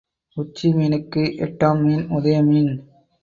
[0.37, 2.71] உச்சி மீனுக்கு எட்டாம் மீன் உதய மீன்.